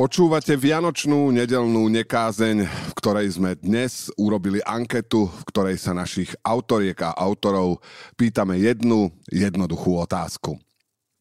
Počúvate 0.00 0.56
Vianočnú 0.56 1.28
nedelnú 1.28 1.84
nekázeň, 1.92 2.64
v 2.64 2.92
ktorej 2.96 3.36
sme 3.36 3.52
dnes 3.52 4.08
urobili 4.16 4.64
anketu, 4.64 5.28
v 5.28 5.42
ktorej 5.52 5.76
sa 5.76 5.92
našich 5.92 6.32
autoriek 6.40 6.96
a 7.04 7.12
autorov 7.12 7.84
pýtame 8.16 8.56
jednu 8.64 9.12
jednoduchú 9.28 10.00
otázku. 10.00 10.56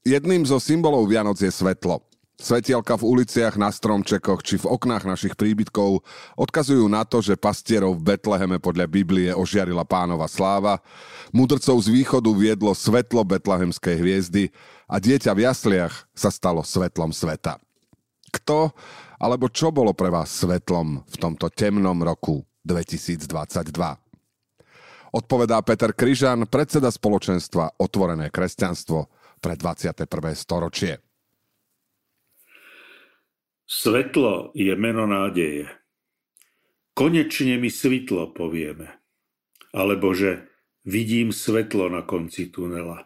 Jedným 0.08 0.48
zo 0.48 0.64
symbolov 0.64 1.12
Vianoc 1.12 1.36
je 1.44 1.52
svetlo. 1.52 2.00
Svetielka 2.40 2.96
v 2.96 3.20
uliciach, 3.20 3.60
na 3.60 3.68
stromčekoch 3.68 4.48
či 4.48 4.56
v 4.56 4.72
oknách 4.72 5.04
našich 5.04 5.36
príbytkov 5.36 6.00
odkazujú 6.40 6.88
na 6.88 7.04
to, 7.04 7.20
že 7.20 7.36
pastierov 7.36 8.00
v 8.00 8.16
Betleheme 8.16 8.64
podľa 8.64 8.88
Biblie 8.88 9.36
ožiarila 9.36 9.84
pánova 9.84 10.32
sláva, 10.32 10.80
mudrcov 11.36 11.84
z 11.84 11.92
východu 11.92 12.32
viedlo 12.32 12.72
svetlo 12.72 13.28
betlehemskej 13.28 14.00
hviezdy 14.00 14.56
a 14.88 15.04
dieťa 15.04 15.36
v 15.36 15.52
jasliach 15.52 16.08
sa 16.16 16.32
stalo 16.32 16.64
svetlom 16.64 17.12
sveta. 17.12 17.60
Kto 18.30 18.72
alebo 19.20 19.52
čo 19.52 19.74
bolo 19.74 19.92
pre 19.92 20.08
vás 20.14 20.32
svetlom 20.32 21.04
v 21.04 21.16
tomto 21.20 21.52
temnom 21.52 21.98
roku 22.00 22.46
2022? 22.64 23.26
Odpovedá 25.10 25.58
Peter 25.66 25.90
Kryžan, 25.90 26.46
predseda 26.46 26.94
spoločenstva 26.94 27.82
Otvorené 27.82 28.30
kresťanstvo 28.30 29.10
pre 29.42 29.58
21. 29.58 30.06
storočie. 30.38 31.02
Svetlo 33.70 34.54
je 34.58 34.74
meno 34.74 35.06
nádeje. 35.06 35.70
Konečne 36.98 37.62
mi 37.62 37.70
svitlo, 37.70 38.34
povieme. 38.34 38.98
Alebo 39.74 40.14
že 40.14 40.50
vidím 40.86 41.30
svetlo 41.30 41.90
na 41.90 42.02
konci 42.02 42.50
tunela. 42.50 43.06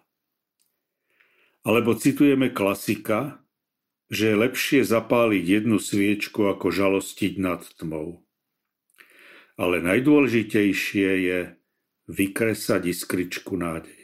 Alebo 1.68 1.96
citujeme 1.96 2.52
klasika, 2.52 3.43
že 4.14 4.30
je 4.30 4.42
lepšie 4.46 4.82
zapáliť 4.86 5.42
jednu 5.42 5.82
sviečku 5.82 6.46
ako 6.46 6.70
žalostiť 6.70 7.34
nad 7.42 7.66
tmou. 7.82 8.22
Ale 9.58 9.82
najdôležitejšie 9.82 11.10
je 11.26 11.40
vykresať 12.06 12.94
iskričku 12.94 13.58
nádeje. 13.58 14.04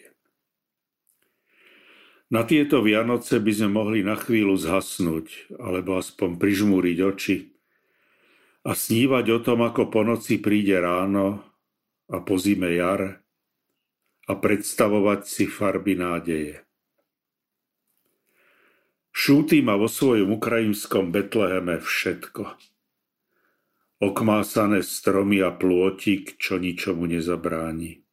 Na 2.29 2.45
tieto 2.45 2.85
Vianoce 2.85 3.41
by 3.41 3.51
sme 3.53 3.69
mohli 3.73 4.05
na 4.05 4.13
chvíľu 4.13 4.53
zhasnúť, 4.53 5.57
alebo 5.57 5.97
aspoň 5.97 6.37
prižmúriť 6.37 6.97
oči 7.01 7.37
a 8.65 8.77
snívať 8.77 9.25
o 9.33 9.39
tom, 9.41 9.65
ako 9.65 9.89
po 9.89 10.05
noci 10.05 10.37
príde 10.37 10.77
ráno 10.77 11.41
a 12.09 12.21
po 12.21 12.37
zime 12.37 12.69
jar 12.77 13.25
a 14.29 14.33
predstavovať 14.37 15.25
si 15.25 15.45
farby 15.49 15.97
nádeje. 15.97 16.68
Šúty 19.09 19.65
má 19.65 19.75
vo 19.75 19.89
svojom 19.89 20.37
ukrajinskom 20.37 21.09
Betleheme 21.09 21.81
všetko. 21.81 22.55
Okmásané 23.99 24.79
stromy 24.79 25.43
a 25.43 25.51
plôtik, 25.51 26.39
čo 26.39 26.55
ničomu 26.55 27.03
nezabráni. 27.03 28.05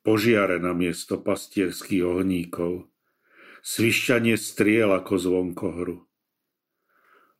Požiare 0.00 0.56
na 0.56 0.72
miesto 0.72 1.20
pastierských 1.20 2.04
ohníkov. 2.04 2.88
Svišťanie 3.64 4.36
striel 4.36 4.92
ako 4.92 5.14
zvonkohru. 5.16 5.96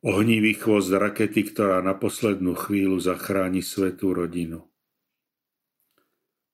Ohnívý 0.04 0.52
chvost 0.56 0.92
rakety, 0.92 1.48
ktorá 1.48 1.80
na 1.80 1.96
poslednú 1.96 2.52
chvíľu 2.52 3.00
zachráni 3.00 3.64
svetú 3.64 4.12
rodinu. 4.12 4.68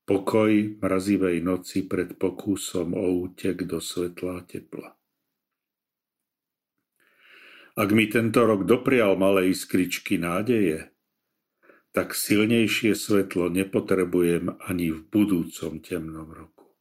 Pokoj 0.07 0.79
mrazivej 0.79 1.43
noci 1.43 1.83
pred 1.87 2.15
pokúsom 2.15 2.95
o 2.95 3.27
útek 3.27 3.67
do 3.67 3.83
svetla 3.83 4.39
a 4.39 4.47
tepla. 4.47 5.00
Ak 7.81 7.97
mi 7.97 8.13
tento 8.13 8.45
rok 8.45 8.69
doprial 8.69 9.17
malé 9.17 9.57
iskričky 9.57 10.21
nádeje, 10.21 10.93
tak 11.97 12.13
silnejšie 12.13 12.93
svetlo 12.93 13.49
nepotrebujem 13.49 14.53
ani 14.69 14.93
v 14.93 15.01
budúcom 15.09 15.81
temnom 15.81 16.29
roku. 16.29 16.77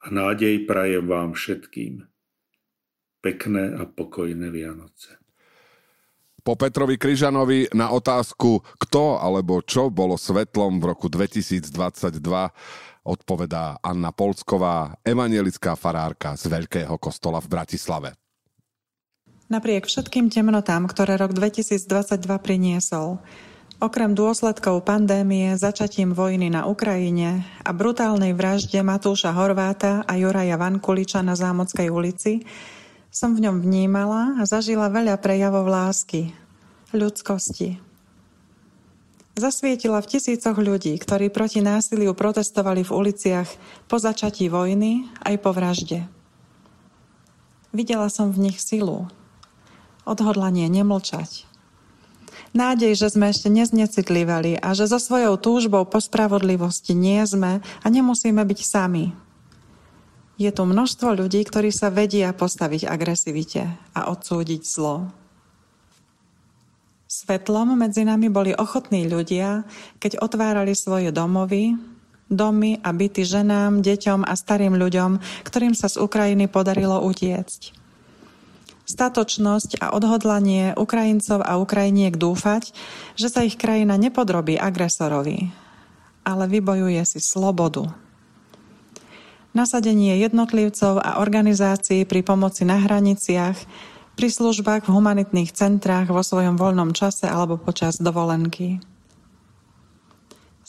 A 0.00 0.08
nádej 0.08 0.64
prajem 0.64 1.04
vám 1.04 1.36
všetkým. 1.36 2.08
Pekné 3.20 3.76
a 3.76 3.84
pokojné 3.84 4.48
Vianoce. 4.48 5.20
Po 6.40 6.56
Petrovi 6.56 6.96
Kryžanovi 6.96 7.68
na 7.76 7.92
otázku, 7.92 8.64
kto 8.80 9.20
alebo 9.20 9.60
čo 9.60 9.92
bolo 9.92 10.16
svetlom 10.16 10.80
v 10.80 10.88
roku 10.88 11.12
2022, 11.12 12.16
odpovedá 13.04 13.76
Anna 13.84 14.08
Polsková, 14.08 14.96
evangelická 15.04 15.76
farárka 15.76 16.32
z 16.32 16.48
Veľkého 16.48 16.96
kostola 16.96 17.44
v 17.44 17.60
Bratislave. 17.60 18.19
Napriek 19.50 19.90
všetkým 19.90 20.30
temnotám, 20.30 20.86
ktoré 20.86 21.18
rok 21.18 21.34
2022 21.34 21.82
priniesol, 22.38 23.18
okrem 23.82 24.14
dôsledkov 24.14 24.86
pandémie, 24.86 25.58
začatím 25.58 26.14
vojny 26.14 26.54
na 26.54 26.70
Ukrajine 26.70 27.42
a 27.66 27.74
brutálnej 27.74 28.30
vražde 28.30 28.78
Matúša 28.86 29.34
Horváta 29.34 30.06
a 30.06 30.14
Juraja 30.14 30.54
Vankuliča 30.54 31.26
na 31.26 31.34
Zámockej 31.34 31.90
ulici, 31.90 32.46
som 33.10 33.34
v 33.34 33.50
ňom 33.50 33.58
vnímala 33.58 34.38
a 34.38 34.46
zažila 34.46 34.86
veľa 34.86 35.18
prejavov 35.18 35.66
lásky, 35.66 36.30
ľudskosti. 36.94 37.82
Zasvietila 39.34 39.98
v 39.98 40.14
tisícoch 40.14 40.62
ľudí, 40.62 40.94
ktorí 40.94 41.26
proti 41.26 41.58
násiliu 41.58 42.14
protestovali 42.14 42.86
v 42.86 42.94
uliciach 42.94 43.50
po 43.90 43.98
začatí 43.98 44.46
vojny 44.46 45.10
aj 45.26 45.34
po 45.42 45.50
vražde. 45.50 46.06
Videla 47.74 48.06
som 48.06 48.30
v 48.30 48.46
nich 48.46 48.62
silu, 48.62 49.10
odhodlanie 50.10 50.66
nemlčať. 50.66 51.46
Nádej, 52.50 52.98
že 52.98 53.14
sme 53.14 53.30
ešte 53.30 53.46
neznecitlivali 53.46 54.58
a 54.58 54.74
že 54.74 54.90
so 54.90 54.98
svojou 54.98 55.38
túžbou 55.38 55.86
po 55.86 56.02
spravodlivosti 56.02 56.98
nie 56.98 57.22
sme 57.22 57.62
a 57.62 57.86
nemusíme 57.86 58.42
byť 58.42 58.60
sami. 58.66 59.14
Je 60.34 60.50
tu 60.50 60.66
množstvo 60.66 61.14
ľudí, 61.14 61.46
ktorí 61.46 61.70
sa 61.70 61.94
vedia 61.94 62.34
postaviť 62.34 62.90
agresivite 62.90 63.70
a 63.94 64.10
odsúdiť 64.10 64.62
zlo. 64.66 65.14
Svetlom 67.06 67.78
medzi 67.78 68.02
nami 68.02 68.26
boli 68.32 68.50
ochotní 68.54 69.06
ľudia, 69.06 69.62
keď 70.02 70.18
otvárali 70.18 70.74
svoje 70.74 71.14
domovy, 71.14 71.78
domy 72.26 72.82
a 72.82 72.90
byty 72.90 73.22
ženám, 73.26 73.82
deťom 73.82 74.26
a 74.26 74.34
starým 74.34 74.74
ľuďom, 74.74 75.22
ktorým 75.46 75.74
sa 75.74 75.86
z 75.86 76.02
Ukrajiny 76.02 76.50
podarilo 76.50 76.98
utiecť 77.02 77.79
statočnosť 78.90 79.78
a 79.78 79.94
odhodlanie 79.94 80.74
Ukrajincov 80.74 81.46
a 81.46 81.62
Ukrajiniek 81.62 82.18
dúfať, 82.18 82.74
že 83.14 83.30
sa 83.30 83.46
ich 83.46 83.54
krajina 83.54 83.94
nepodrobí 83.94 84.58
agresorovi, 84.58 85.54
ale 86.26 86.44
vybojuje 86.50 87.02
si 87.06 87.22
slobodu. 87.22 87.94
Nasadenie 89.54 90.18
jednotlivcov 90.18 90.98
a 90.98 91.22
organizácií 91.22 92.02
pri 92.06 92.26
pomoci 92.26 92.66
na 92.66 92.82
hraniciach, 92.82 93.58
pri 94.18 94.28
službách 94.28 94.90
v 94.90 94.94
humanitných 94.94 95.54
centrách 95.54 96.10
vo 96.10 96.20
svojom 96.20 96.58
voľnom 96.58 96.90
čase 96.92 97.30
alebo 97.30 97.56
počas 97.56 98.02
dovolenky. 98.02 98.89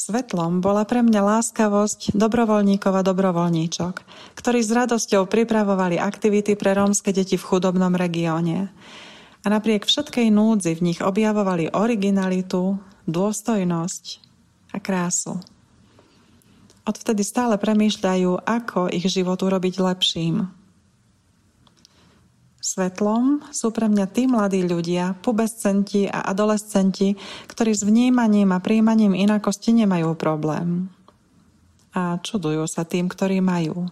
Svetlom 0.01 0.65
bola 0.65 0.81
pre 0.81 1.05
mňa 1.05 1.21
láskavosť 1.21 2.17
dobrovoľníkov 2.17 2.89
a 2.89 3.05
dobrovoľníčok, 3.05 4.01
ktorí 4.33 4.65
s 4.65 4.73
radosťou 4.73 5.29
pripravovali 5.29 6.01
aktivity 6.01 6.57
pre 6.57 6.73
rómske 6.73 7.13
deti 7.13 7.37
v 7.37 7.45
chudobnom 7.45 7.93
regióne. 7.93 8.73
A 9.45 9.45
napriek 9.45 9.85
všetkej 9.85 10.33
núdzi 10.33 10.73
v 10.73 10.89
nich 10.89 10.99
objavovali 11.05 11.69
originalitu, 11.77 12.81
dôstojnosť 13.05 14.05
a 14.73 14.81
krásu. 14.81 15.37
Odvtedy 16.81 17.21
stále 17.21 17.61
premýšľajú, 17.61 18.41
ako 18.41 18.89
ich 18.89 19.05
život 19.05 19.37
urobiť 19.37 19.85
lepším, 19.85 20.49
Svetlom 22.61 23.41
sú 23.49 23.73
pre 23.73 23.89
mňa 23.89 24.05
tí 24.13 24.29
mladí 24.29 24.61
ľudia, 24.61 25.17
pubescenti 25.17 26.05
a 26.05 26.29
adolescenti, 26.29 27.17
ktorí 27.49 27.73
s 27.73 27.81
vnímaním 27.81 28.53
a 28.53 28.61
príjmaním 28.61 29.17
inakosti 29.17 29.73
nemajú 29.73 30.13
problém. 30.13 30.85
A 31.97 32.21
čudujú 32.21 32.69
sa 32.69 32.85
tým, 32.85 33.09
ktorí 33.09 33.41
majú. 33.41 33.89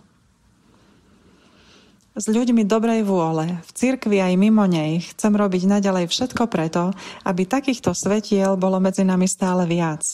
S 2.13 2.29
ľuďmi 2.29 2.61
dobrej 2.61 3.09
vôle, 3.09 3.57
v 3.57 3.69
cirkvi 3.73 4.21
aj 4.21 4.37
mimo 4.37 4.69
nej, 4.69 5.01
chcem 5.01 5.33
robiť 5.33 5.65
naďalej 5.65 6.05
všetko 6.05 6.45
preto, 6.45 6.93
aby 7.25 7.49
takýchto 7.49 7.97
svetiel 7.97 8.53
bolo 8.53 8.77
medzi 8.77 9.01
nami 9.01 9.25
stále 9.25 9.65
viac. 9.65 10.05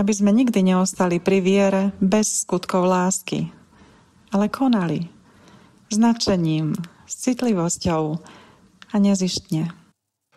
Aby 0.00 0.16
sme 0.16 0.32
nikdy 0.32 0.64
neostali 0.64 1.20
pri 1.20 1.44
viere 1.44 1.82
bez 2.00 2.48
skutkov 2.48 2.88
lásky, 2.88 3.52
ale 4.32 4.48
konali. 4.48 5.12
Značením, 5.92 6.72
s 7.04 7.14
citlivosťou 7.24 8.02
a 8.92 8.96
nezištne. 8.96 9.70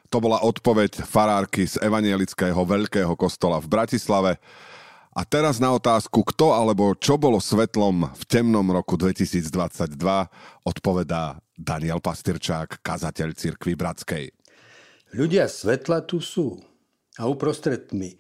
To 0.08 0.24
bola 0.24 0.40
odpoveď 0.40 1.04
farárky 1.04 1.68
z 1.68 1.84
evanielického 1.84 2.58
veľkého 2.64 3.12
kostola 3.20 3.60
v 3.60 3.68
Bratislave. 3.68 4.40
A 5.18 5.26
teraz 5.26 5.58
na 5.58 5.74
otázku, 5.74 6.22
kto 6.24 6.54
alebo 6.54 6.94
čo 6.96 7.18
bolo 7.18 7.42
svetlom 7.42 8.08
v 8.14 8.24
temnom 8.30 8.64
roku 8.70 8.96
2022, 8.96 9.98
odpovedá 10.64 11.42
Daniel 11.58 12.00
Pastyrčák, 12.00 12.80
kazateľ 12.86 13.34
cirkvi 13.34 13.74
Bratskej. 13.74 14.30
Ľudia 15.18 15.50
svetla 15.50 16.06
tu 16.06 16.22
sú 16.22 16.62
a 17.18 17.26
uprostred 17.26 17.90
tmy, 17.90 18.16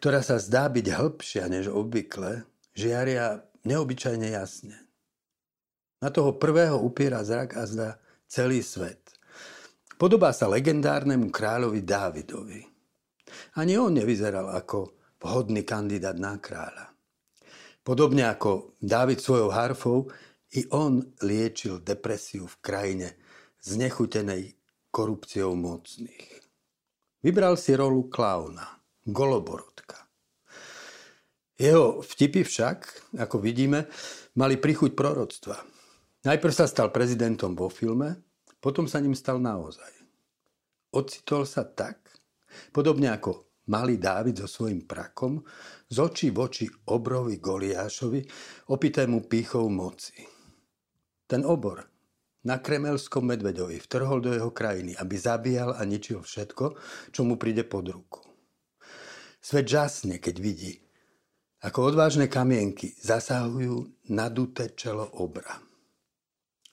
ktorá 0.00 0.24
sa 0.24 0.40
zdá 0.40 0.66
byť 0.72 0.86
hĺbšia 0.96 1.44
než 1.52 1.68
obvykle, 1.68 2.48
žiaria 2.72 3.44
neobyčajne 3.68 4.32
jasne. 4.32 4.83
Na 6.04 6.12
toho 6.12 6.36
prvého 6.36 6.76
upiera 6.84 7.24
zrak 7.24 7.56
a 7.56 7.64
zdá 7.64 7.96
celý 8.28 8.60
svet. 8.60 9.00
Podobá 9.96 10.36
sa 10.36 10.52
legendárnemu 10.52 11.32
kráľovi 11.32 11.80
Dávidovi. 11.80 12.60
Ani 13.56 13.80
on 13.80 13.96
nevyzeral 13.96 14.52
ako 14.52 15.00
vhodný 15.16 15.64
kandidát 15.64 16.20
na 16.20 16.36
kráľa. 16.36 16.92
Podobne 17.80 18.28
ako 18.28 18.76
Dávid 18.84 19.24
svojou 19.24 19.48
harfou, 19.48 20.12
i 20.54 20.68
on 20.76 21.00
liečil 21.24 21.80
depresiu 21.80 22.44
v 22.46 22.56
krajine 22.60 23.08
znechutenej 23.64 24.54
korupciou 24.92 25.56
mocných. 25.56 26.30
Vybral 27.24 27.56
si 27.56 27.72
rolu 27.72 28.12
klauna, 28.12 28.76
goloborodka. 29.08 30.04
Jeho 31.56 32.04
vtipy 32.04 32.44
však, 32.44 32.78
ako 33.24 33.40
vidíme, 33.40 33.88
mali 34.36 34.60
prichuť 34.60 34.92
proroctva. 34.92 35.73
Najprv 36.24 36.54
sa 36.56 36.64
stal 36.64 36.88
prezidentom 36.88 37.52
vo 37.52 37.68
filme, 37.68 38.16
potom 38.56 38.88
sa 38.88 38.96
ním 38.96 39.12
stal 39.12 39.36
naozaj. 39.36 39.92
Ocitol 40.96 41.44
sa 41.44 41.68
tak, 41.68 42.00
podobne 42.72 43.12
ako 43.12 43.60
malý 43.68 44.00
Dávid 44.00 44.40
so 44.40 44.48
svojím 44.48 44.88
prakom, 44.88 45.44
z 45.92 45.96
očí 46.00 46.32
v 46.32 46.38
oči 46.40 46.66
obrovi 46.88 47.36
Goliášovi, 47.36 48.24
opitému 48.72 49.28
pýchou 49.28 49.68
moci. 49.68 50.16
Ten 51.28 51.44
obor 51.44 51.84
na 52.44 52.60
kremelskom 52.60 53.24
medvedovi 53.24 53.80
vtrhol 53.80 54.20
do 54.20 54.32
jeho 54.32 54.52
krajiny, 54.52 54.96
aby 54.96 55.14
zabíjal 55.16 55.76
a 55.76 55.84
ničil 55.84 56.20
všetko, 56.20 56.76
čo 57.12 57.20
mu 57.24 57.40
príde 57.40 57.64
pod 57.64 57.88
ruku. 57.88 58.20
Svet 59.44 59.68
žasne, 59.68 60.20
keď 60.20 60.36
vidí, 60.40 60.72
ako 61.64 61.92
odvážne 61.92 62.28
kamienky 62.28 62.92
zasahujú 63.00 64.08
naduté 64.12 64.76
čelo 64.76 65.08
obra. 65.16 65.63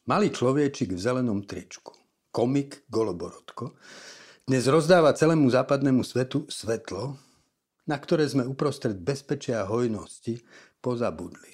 Malý 0.09 0.33
človečik 0.33 0.98
v 0.98 0.98
zelenom 0.98 1.45
tričku, 1.45 1.94
komik 2.33 2.89
Goloborodko, 2.89 3.77
dnes 4.50 4.65
rozdáva 4.65 5.13
celému 5.13 5.45
západnému 5.45 6.01
svetu 6.01 6.50
svetlo, 6.50 7.21
na 7.86 8.01
ktoré 8.01 8.25
sme 8.25 8.42
uprostred 8.50 8.98
bezpečia 8.98 9.62
a 9.62 9.69
hojnosti 9.69 10.42
pozabudli. 10.81 11.53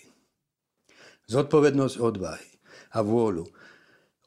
Zodpovednosť 1.28 2.00
odvahy 2.00 2.48
a 2.96 3.04
vôľu 3.04 3.52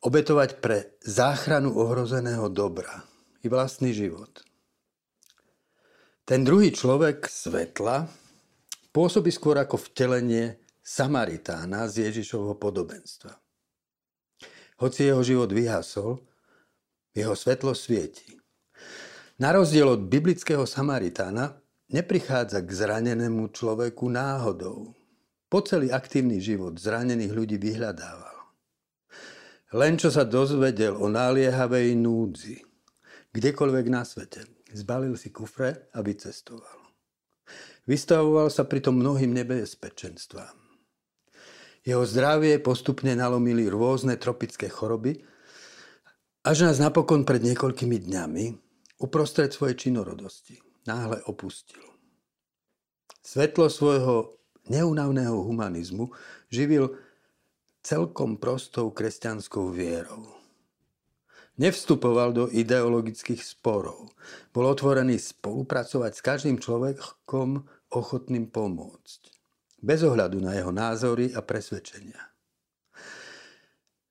obetovať 0.05 0.61
pre 0.61 1.01
záchranu 1.01 1.73
ohrozeného 1.81 2.53
dobra 2.53 3.01
i 3.41 3.49
vlastný 3.49 3.97
život. 3.97 4.45
Ten 6.29 6.45
druhý 6.45 6.77
človek 6.77 7.25
svetla 7.25 8.05
pôsobí 8.93 9.33
skôr 9.33 9.57
ako 9.57 9.81
vtelenie 9.81 10.61
Samaritána 10.85 11.89
z 11.89 12.13
Ježišovho 12.13 12.61
podobenstva. 12.61 13.40
Hoci 14.81 15.13
jeho 15.13 15.21
život 15.21 15.53
vyhasol, 15.53 16.25
jeho 17.13 17.37
svetlo 17.37 17.77
svieti. 17.77 18.33
Na 19.41 19.53
rozdiel 19.53 19.89
od 19.89 20.09
biblického 20.09 20.65
Samaritána 20.65 21.61
neprichádza 21.93 22.65
k 22.65 22.71
zranenému 22.73 23.53
človeku 23.53 24.09
náhodou. 24.09 24.97
Po 25.51 25.59
celý 25.61 25.91
aktívny 25.91 26.39
život 26.39 26.79
zranených 26.79 27.33
ľudí 27.35 27.57
vyhľadával. 27.59 28.37
Len 29.75 29.99
čo 29.99 30.11
sa 30.11 30.27
dozvedel 30.27 30.95
o 30.99 31.07
náliehavej 31.11 31.95
núdzi, 31.99 32.59
kdekoľvek 33.35 33.87
na 33.91 34.03
svete, 34.03 34.47
zbalil 34.75 35.15
si 35.15 35.31
kufre 35.35 35.91
a 35.95 36.03
vycestoval. 36.03 36.79
Vystavoval 37.89 38.53
sa 38.53 38.69
pritom 38.69 38.95
mnohým 38.95 39.35
nebezpečenstvám. 39.35 40.60
Jeho 41.81 42.05
zdravie 42.05 42.61
postupne 42.61 43.17
nalomili 43.17 43.65
rôzne 43.65 44.21
tropické 44.21 44.69
choroby, 44.69 45.25
až 46.45 46.69
nás 46.69 46.77
napokon 46.81 47.25
pred 47.25 47.41
niekoľkými 47.41 47.97
dňami 48.05 48.45
uprostred 49.01 49.53
svojej 49.53 49.89
činorodosti 49.89 50.61
náhle 50.85 51.25
opustil. 51.25 51.81
Svetlo 53.21 53.69
svojho 53.69 54.37
neunavného 54.69 55.41
humanizmu 55.45 56.13
živil 56.53 56.97
celkom 57.81 58.37
prostou 58.37 58.93
kresťanskou 58.93 59.73
vierou. 59.73 60.37
Nevstupoval 61.61 62.33
do 62.33 62.45
ideologických 62.49 63.45
sporov. 63.45 64.17
Bol 64.53 64.65
otvorený 64.65 65.21
spolupracovať 65.21 66.13
s 66.17 66.25
každým 66.25 66.57
človekom 66.57 67.69
ochotným 67.93 68.49
pomôcť. 68.49 69.40
Bez 69.81 70.05
ohľadu 70.05 70.41
na 70.45 70.57
jeho 70.57 70.73
názory 70.73 71.33
a 71.33 71.41
presvedčenia. 71.41 72.21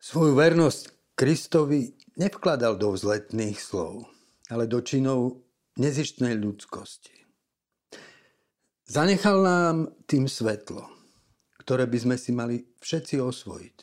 Svoju 0.01 0.33
vernosť 0.33 1.13
Kristovi 1.13 1.93
nevkladal 2.17 2.75
do 2.75 2.93
vzletných 2.97 3.59
slov 3.61 4.09
ale 4.49 4.65
do 4.65 4.81
činov 4.81 5.45
nezištnej 5.77 6.33
ľudskosti. 6.35 7.13
Zanechal 8.89 9.45
nám 9.45 9.75
tým 10.09 10.25
svetlo, 10.25 10.89
ktoré 11.61 11.85
by 11.85 11.97
sme 12.01 12.15
si 12.17 12.33
mali 12.33 12.57
všetci 12.81 13.21
osvojiť 13.21 13.77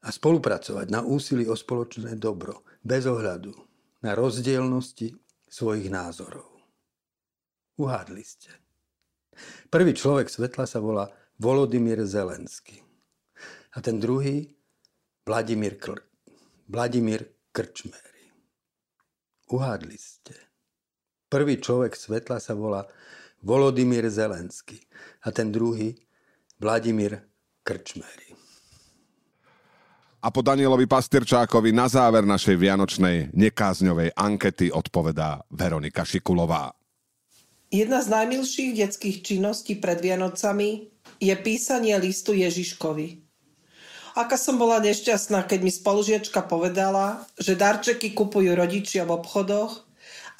a 0.00 0.08
spolupracovať 0.08 0.86
na 0.88 1.04
úsilí 1.04 1.44
o 1.44 1.52
spoločné 1.52 2.16
dobro, 2.16 2.64
bez 2.80 3.04
ohľadu 3.04 3.52
na 4.00 4.16
rozdielnosti 4.16 5.12
svojich 5.44 5.92
názorov. 5.92 6.48
Uhádli 7.76 8.24
ste. 8.24 8.67
Prvý 9.68 9.92
človek 9.92 10.30
svetla 10.30 10.64
sa 10.64 10.78
volá 10.80 11.10
Volodymyr 11.38 12.02
Zelensky. 12.08 12.82
A 13.74 13.84
ten 13.84 14.00
druhý 14.00 14.48
Vladimír, 15.28 15.76
Kr- 15.76 16.02
Vladimír 16.68 17.24
Krčmer. 17.52 18.08
Uhádli 19.48 19.96
ste. 19.96 20.36
Prvý 21.28 21.60
človek 21.60 21.96
svetla 21.96 22.40
sa 22.40 22.52
volá 22.52 22.84
Volodymyr 23.44 24.08
Zelensky 24.08 24.80
a 25.24 25.32
ten 25.32 25.52
druhý 25.52 25.96
Vladimír 26.60 27.16
Krčmery. 27.64 28.36
A 30.18 30.28
po 30.34 30.42
Danielovi 30.42 30.90
Pastyrčákovi 30.90 31.70
na 31.70 31.86
záver 31.86 32.26
našej 32.26 32.58
vianočnej 32.58 33.30
nekázňovej 33.38 34.18
ankety 34.18 34.74
odpovedá 34.74 35.46
Veronika 35.54 36.02
Šikulová. 36.02 36.74
Jedna 37.68 38.00
z 38.00 38.08
najmilších 38.08 38.80
detských 38.80 39.20
činností 39.20 39.76
pred 39.76 40.00
Vianocami 40.00 40.88
je 41.20 41.34
písanie 41.36 41.92
listu 42.00 42.32
Ježiškovi. 42.32 43.20
Aká 44.16 44.40
som 44.40 44.56
bola 44.56 44.80
nešťastná, 44.80 45.44
keď 45.44 45.60
mi 45.60 45.68
spolužiačka 45.68 46.48
povedala, 46.48 47.28
že 47.36 47.60
darčeky 47.60 48.16
kupujú 48.16 48.56
rodičia 48.56 49.04
v 49.04 49.20
obchodoch 49.20 49.84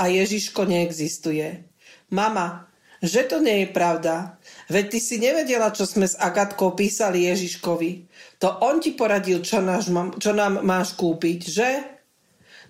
a 0.00 0.08
Ježiško 0.08 0.72
neexistuje. 0.72 1.68
Mama, 2.08 2.64
že 3.04 3.28
to 3.28 3.44
nie 3.44 3.62
je 3.62 3.76
pravda. 3.76 4.40
Veď 4.72 4.96
ty 4.96 4.98
si 4.98 5.20
nevedela, 5.20 5.68
čo 5.68 5.84
sme 5.84 6.08
s 6.08 6.16
Agatkou 6.16 6.72
písali 6.72 7.28
Ježiškovi. 7.28 8.08
To 8.40 8.56
on 8.64 8.80
ti 8.80 8.96
poradil, 8.96 9.44
čo, 9.44 9.60
náš, 9.60 9.92
čo 10.18 10.32
nám 10.32 10.64
máš 10.64 10.96
kúpiť, 10.96 11.40
že? 11.44 11.70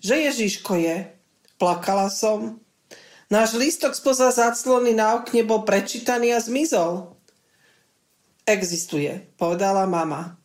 Že 0.03 0.15
Ježiško 0.35 0.73
je. 0.83 0.97
Plakala 1.57 2.11
som. 2.11 2.59
Náš 3.29 3.61
lístok 3.61 3.93
spoza 3.93 4.33
záclony 4.33 4.97
na 4.97 5.21
okne 5.21 5.45
bol 5.45 5.69
prečítaný 5.69 6.33
a 6.33 6.41
zmizol. 6.41 7.13
Existuje, 8.49 9.29
povedala 9.37 9.85
mama. 9.85 10.41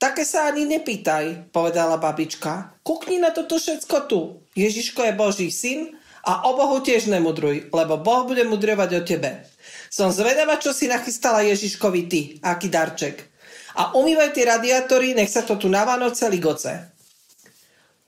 Také 0.00 0.24
sa 0.24 0.48
ani 0.48 0.64
nepýtaj, 0.64 1.52
povedala 1.52 2.00
babička. 2.00 2.72
Kukni 2.80 3.20
na 3.20 3.36
toto 3.36 3.60
všetko 3.60 3.96
tu. 4.08 4.40
Ježiško 4.56 5.04
je 5.04 5.12
Boží 5.12 5.48
syn 5.52 5.92
a 6.24 6.48
o 6.48 6.56
Bohu 6.56 6.80
tiež 6.80 7.04
nemudruj, 7.12 7.68
lebo 7.68 8.00
Boh 8.00 8.24
bude 8.24 8.48
mudrovať 8.48 8.90
o 8.96 9.04
tebe. 9.04 9.44
Som 9.92 10.08
zvedavá, 10.08 10.56
čo 10.56 10.72
si 10.72 10.88
nachystala 10.88 11.44
Ježiškovi 11.44 12.02
ty, 12.08 12.20
aký 12.40 12.72
darček. 12.72 13.28
A 13.76 13.92
umývaj 13.92 14.32
tie 14.32 14.48
radiátory, 14.48 15.12
nech 15.12 15.28
sa 15.28 15.44
to 15.44 15.60
tu 15.60 15.68
na 15.68 15.84
Vánoce 15.84 16.24
ligoce. 16.32 16.96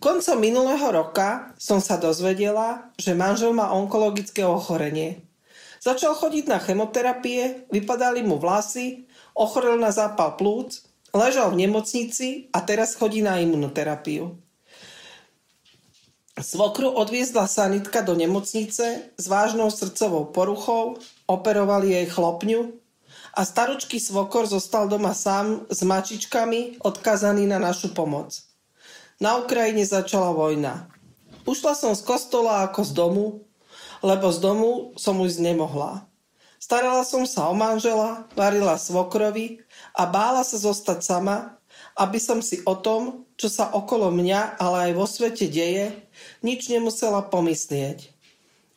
Koncom 0.02 0.34
minulého 0.34 0.82
roka 0.90 1.54
som 1.62 1.78
sa 1.78 1.94
dozvedela, 1.94 2.90
že 2.98 3.14
manžel 3.14 3.54
má 3.54 3.70
onkologické 3.70 4.42
ochorenie. 4.42 5.22
Začal 5.78 6.18
chodiť 6.18 6.50
na 6.50 6.58
chemoterapie, 6.58 7.70
vypadali 7.70 8.26
mu 8.26 8.34
vlasy, 8.42 9.06
ochorel 9.38 9.78
na 9.78 9.94
zápal 9.94 10.34
plúc 10.34 10.82
Ležal 11.12 11.52
v 11.52 11.68
nemocnici 11.68 12.48
a 12.56 12.64
teraz 12.64 12.96
chodí 12.96 13.20
na 13.20 13.36
imunoterapiu. 13.36 14.32
Svokru 16.40 16.88
odviezla 16.88 17.44
sanitka 17.44 18.00
do 18.00 18.16
nemocnice 18.16 19.12
s 19.12 19.24
vážnou 19.28 19.68
srdcovou 19.68 20.32
poruchou, 20.32 20.96
operovali 21.28 21.92
jej 21.92 22.06
chlopňu 22.08 22.72
a 23.36 23.44
staručký 23.44 24.00
svokor 24.00 24.48
zostal 24.48 24.88
doma 24.88 25.12
sám 25.12 25.68
s 25.68 25.84
mačičkami 25.84 26.80
odkazaný 26.80 27.44
na 27.44 27.60
našu 27.60 27.92
pomoc. 27.92 28.51
Na 29.22 29.38
Ukrajine 29.38 29.86
začala 29.86 30.34
vojna. 30.34 30.90
Ušla 31.46 31.78
som 31.78 31.94
z 31.94 32.02
kostola 32.02 32.66
ako 32.66 32.82
z 32.82 32.90
domu, 32.90 33.26
lebo 34.02 34.34
z 34.34 34.42
domu 34.42 34.70
som 34.98 35.14
už 35.22 35.38
nemohla. 35.38 36.02
Starala 36.58 37.06
som 37.06 37.22
sa 37.22 37.46
o 37.46 37.54
manžela, 37.54 38.26
varila 38.34 38.74
svokrovi 38.74 39.62
a 39.94 40.10
bála 40.10 40.42
sa 40.42 40.58
zostať 40.58 41.06
sama, 41.06 41.54
aby 41.94 42.18
som 42.18 42.42
si 42.42 42.66
o 42.66 42.74
tom, 42.74 43.22
čo 43.38 43.46
sa 43.46 43.70
okolo 43.70 44.10
mňa, 44.10 44.58
ale 44.58 44.90
aj 44.90 44.92
vo 44.98 45.06
svete 45.06 45.46
deje, 45.46 45.94
nič 46.42 46.66
nemusela 46.66 47.22
pomyslieť. 47.22 48.10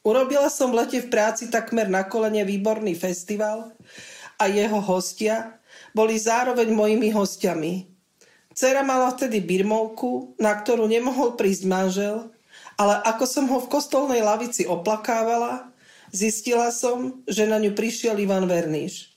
Urobila 0.05 0.53
som 0.53 0.69
v 0.69 0.85
lete 0.85 1.01
v 1.01 1.09
práci 1.09 1.49
takmer 1.49 1.89
na 1.89 2.05
kolene 2.05 2.45
výborný 2.45 2.93
festival 2.93 3.73
a 4.37 4.45
jeho 4.45 4.77
hostia 4.77 5.57
boli 5.97 6.21
zároveň 6.21 6.69
mojimi 6.69 7.09
hostiami. 7.09 7.94
Cera 8.55 8.88
mala 8.88 9.12
vtedy 9.12 9.43
birmovku, 9.43 10.39
na 10.39 10.55
ktorú 10.55 10.88
nemohol 10.88 11.35
prísť 11.35 11.63
manžel, 11.67 12.31
ale 12.79 13.03
ako 13.03 13.24
som 13.27 13.45
ho 13.51 13.59
v 13.59 13.67
kostolnej 13.67 14.24
lavici 14.24 14.63
oplakávala, 14.63 15.75
Zistila 16.15 16.71
som, 16.71 17.19
že 17.27 17.43
na 17.43 17.59
ňu 17.59 17.75
prišiel 17.75 18.15
Ivan 18.24 18.47
Verníš. 18.47 19.12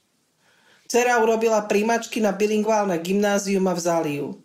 Cera 0.90 1.22
urobila 1.22 1.62
príjmačky 1.62 2.18
na 2.18 2.34
bilingválne 2.34 2.98
gymnázium 2.98 3.70
a 3.70 3.74
vzali 3.78 4.18
ju. 4.18 4.42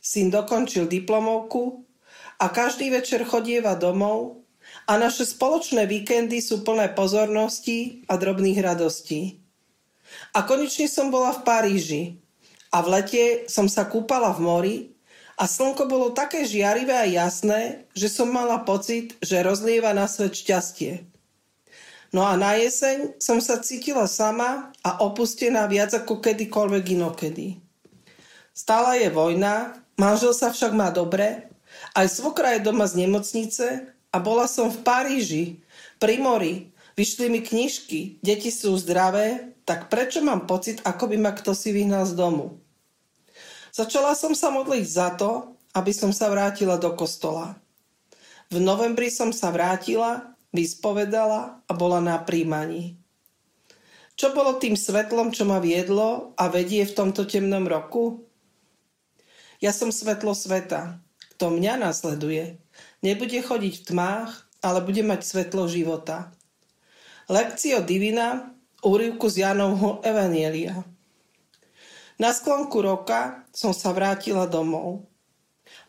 Syn 0.00 0.32
dokončil 0.32 0.88
diplomovku 0.88 1.84
a 2.40 2.48
každý 2.48 2.88
večer 2.88 3.26
chodieva 3.28 3.76
domov 3.76 4.40
a 4.88 4.96
naše 4.96 5.28
spoločné 5.28 5.84
víkendy 5.84 6.40
sú 6.40 6.64
plné 6.64 6.96
pozorností 6.96 8.08
a 8.08 8.16
drobných 8.16 8.64
radostí. 8.64 9.44
A 10.32 10.46
konečne 10.48 10.88
som 10.88 11.12
bola 11.12 11.36
v 11.36 11.44
Paríži 11.44 12.02
a 12.70 12.78
v 12.82 12.88
lete 12.98 13.24
som 13.50 13.66
sa 13.66 13.86
kúpala 13.86 14.30
v 14.34 14.40
mori 14.40 14.76
a 15.34 15.48
slnko 15.48 15.90
bolo 15.90 16.14
také 16.14 16.46
žiarivé 16.46 16.94
a 16.94 17.08
jasné, 17.08 17.86
že 17.96 18.06
som 18.06 18.30
mala 18.30 18.62
pocit, 18.62 19.16
že 19.24 19.42
rozlieva 19.42 19.90
na 19.90 20.06
svet 20.06 20.38
šťastie. 20.38 21.06
No 22.10 22.26
a 22.26 22.34
na 22.34 22.58
jeseň 22.58 23.14
som 23.22 23.38
sa 23.38 23.62
cítila 23.62 24.10
sama 24.10 24.74
a 24.82 24.98
opustená 25.02 25.70
viac 25.70 25.94
ako 25.94 26.18
kedykoľvek 26.18 26.84
inokedy. 26.98 27.62
Stála 28.50 28.98
je 28.98 29.08
vojna, 29.14 29.78
manžel 29.94 30.34
sa 30.34 30.50
však 30.50 30.74
má 30.74 30.90
dobre, 30.90 31.46
aj 31.94 32.06
svokra 32.10 32.58
je 32.58 32.66
doma 32.66 32.84
z 32.90 33.06
nemocnice 33.06 33.66
a 34.10 34.16
bola 34.18 34.50
som 34.50 34.74
v 34.74 34.82
Paríži, 34.82 35.44
pri 36.02 36.18
mori, 36.18 36.69
vyšli 37.00 37.32
mi 37.32 37.40
knižky, 37.40 38.20
deti 38.20 38.52
sú 38.52 38.76
zdravé, 38.76 39.56
tak 39.64 39.88
prečo 39.88 40.20
mám 40.20 40.44
pocit, 40.44 40.84
ako 40.84 41.08
by 41.08 41.16
ma 41.16 41.32
kto 41.32 41.56
si 41.56 41.72
vyhnal 41.72 42.04
z 42.04 42.12
domu? 42.12 42.60
Začala 43.72 44.12
som 44.12 44.36
sa 44.36 44.52
modliť 44.52 44.84
za 44.84 45.16
to, 45.16 45.56
aby 45.72 45.96
som 45.96 46.12
sa 46.12 46.28
vrátila 46.28 46.76
do 46.76 46.92
kostola. 46.92 47.56
V 48.52 48.60
novembri 48.60 49.08
som 49.08 49.32
sa 49.32 49.48
vrátila 49.48 50.36
vyspovedala 50.50 51.62
a 51.64 51.72
bola 51.72 52.02
na 52.02 52.18
príjmaní. 52.20 52.98
Čo 54.18 54.36
bolo 54.36 54.60
tým 54.60 54.76
svetlom, 54.76 55.32
čo 55.32 55.48
ma 55.48 55.62
viedlo 55.62 56.36
a 56.36 56.52
vedie 56.52 56.84
v 56.84 56.92
tomto 56.92 57.24
temnom 57.24 57.64
roku? 57.64 58.26
Ja 59.62 59.72
som 59.72 59.88
svetlo 59.88 60.36
sveta. 60.36 61.00
Kto 61.38 61.48
mňa 61.56 61.80
nasleduje, 61.80 62.60
nebude 63.00 63.40
chodiť 63.40 63.74
v 63.80 63.86
tmách, 63.88 64.30
ale 64.60 64.84
bude 64.84 65.00
mať 65.00 65.24
svetlo 65.24 65.64
života. 65.72 66.36
Lekcio 67.30 67.78
divina, 67.86 68.50
úrivku 68.82 69.30
z 69.30 69.46
Janovho 69.46 70.02
Evanielia. 70.02 70.82
Na 72.18 72.34
sklonku 72.34 72.82
roka 72.82 73.46
som 73.54 73.70
sa 73.70 73.94
vrátila 73.94 74.50
domov. 74.50 75.06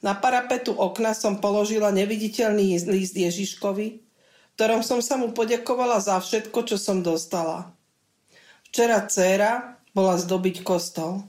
Na 0.05 0.13
parapetu 0.13 0.69
okna 0.77 1.17
som 1.17 1.41
položila 1.41 1.89
neviditeľný 1.89 2.77
list 2.85 3.17
Ježiškovi, 3.17 4.05
ktorom 4.53 4.85
som 4.85 5.01
sa 5.01 5.17
mu 5.17 5.33
poďakovala 5.33 5.97
za 5.97 6.21
všetko, 6.21 6.61
čo 6.61 6.77
som 6.77 7.01
dostala. 7.01 7.73
Včera 8.69 9.01
dcéra 9.01 9.81
bola 9.97 10.21
zdobiť 10.21 10.61
kostol. 10.61 11.25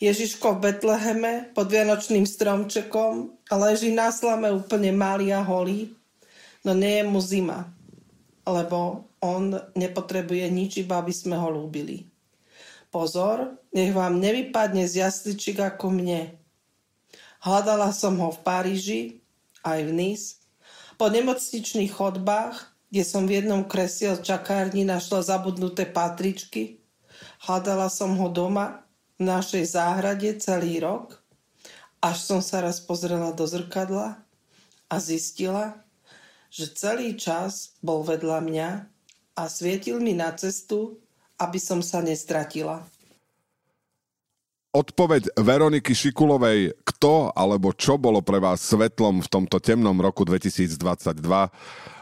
Ježiško 0.00 0.56
v 0.56 0.72
Betleheme 0.72 1.52
pod 1.52 1.68
vianočným 1.68 2.24
stromčekom 2.24 3.36
leží 3.52 3.92
na 3.92 4.08
slame 4.08 4.48
úplne 4.48 4.96
malý 4.96 5.36
a 5.36 5.44
holý, 5.44 5.92
no 6.64 6.72
nie 6.72 6.98
je 6.98 7.04
mu 7.04 7.20
zima, 7.20 7.68
lebo 8.44 9.08
on 9.24 9.56
nepotrebuje 9.72 10.46
nič, 10.52 10.84
iba 10.84 11.00
aby 11.00 11.12
sme 11.12 11.36
ho 11.40 11.48
lúbili. 11.48 12.08
Pozor, 12.92 13.58
nech 13.74 13.90
vám 13.90 14.22
nevypadne 14.22 14.86
z 14.86 15.02
jasličík 15.02 15.58
ako 15.58 15.90
mne. 15.90 16.38
Hľadala 17.42 17.90
som 17.90 18.16
ho 18.22 18.30
v 18.30 18.40
Paríži, 18.40 19.00
aj 19.66 19.80
v 19.84 19.92
Nice, 19.92 20.44
po 20.94 21.10
nemocničných 21.10 21.90
chodbách, 21.90 22.70
kde 22.88 23.02
som 23.02 23.26
v 23.26 23.42
jednom 23.42 23.66
kresiel 23.66 24.22
čakárni 24.22 24.86
našla 24.86 25.26
zabudnuté 25.26 25.84
patričky, 25.90 26.78
hľadala 27.42 27.90
som 27.90 28.14
ho 28.14 28.30
doma 28.30 28.86
v 29.18 29.26
našej 29.26 29.74
záhrade 29.74 30.30
celý 30.38 30.78
rok, 30.78 31.18
až 31.98 32.16
som 32.22 32.40
sa 32.44 32.62
raz 32.62 32.78
pozrela 32.78 33.34
do 33.34 33.42
zrkadla 33.48 34.22
a 34.86 34.96
zistila, 35.02 35.83
že 36.54 36.70
celý 36.70 37.18
čas 37.18 37.74
bol 37.82 38.06
vedľa 38.06 38.38
mňa 38.38 38.68
a 39.34 39.42
svietil 39.50 39.98
mi 39.98 40.14
na 40.14 40.30
cestu, 40.38 41.02
aby 41.42 41.58
som 41.58 41.82
sa 41.82 41.98
nestratila. 41.98 42.86
Odpoveď 44.74 45.34
Veroniky 45.38 45.94
Šikulovej, 45.94 46.78
kto 46.82 47.34
alebo 47.34 47.74
čo 47.74 47.98
bolo 47.98 48.22
pre 48.22 48.38
vás 48.42 48.62
svetlom 48.62 49.22
v 49.22 49.30
tomto 49.30 49.58
temnom 49.58 49.94
roku 49.98 50.26
2022, 50.26 50.78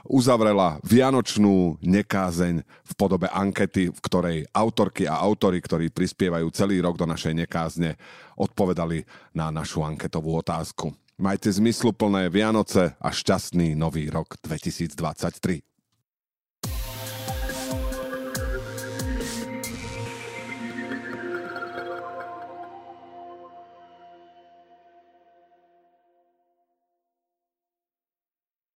uzavrela 0.09 0.81
vianočnú 0.85 1.81
nekázeň 1.85 2.65
v 2.65 2.93
podobe 2.97 3.29
ankety, 3.33 3.93
v 3.93 4.01
ktorej 4.05 4.39
autorky 4.53 5.05
a 5.09 5.21
autory, 5.21 5.61
ktorí 5.61 5.93
prispievajú 5.93 6.49
celý 6.53 6.81
rok 6.81 6.97
do 6.97 7.05
našej 7.09 7.45
nekázne, 7.45 7.97
odpovedali 8.37 9.05
na 9.37 9.53
našu 9.53 9.85
anketovú 9.85 10.41
otázku. 10.41 10.97
Majte 11.19 11.53
zmysluplné 11.53 12.33
Vianoce 12.33 12.97
a 12.97 13.09
šťastný 13.13 13.77
nový 13.77 14.09
rok 14.09 14.41
2023. 14.41 15.72